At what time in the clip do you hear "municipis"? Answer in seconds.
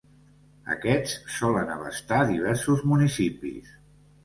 2.95-3.79